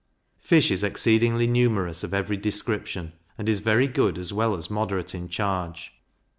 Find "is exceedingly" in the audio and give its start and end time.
0.71-1.45